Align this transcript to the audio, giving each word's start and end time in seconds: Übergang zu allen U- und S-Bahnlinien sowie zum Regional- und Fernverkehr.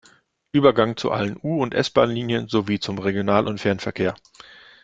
Übergang 0.51 0.97
zu 0.97 1.11
allen 1.11 1.37
U- 1.43 1.61
und 1.61 1.75
S-Bahnlinien 1.75 2.47
sowie 2.47 2.79
zum 2.79 2.97
Regional- 2.97 3.47
und 3.47 3.61
Fernverkehr. 3.61 4.15